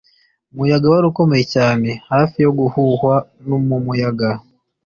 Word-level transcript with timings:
umuyaga 0.51 0.85
wari 0.91 1.05
ukomeye 1.11 1.45
cyane, 1.55 1.89
hafi 2.11 2.37
yo 2.45 2.51
guhuhwa 2.59 3.13
mumuhanda 3.47 4.29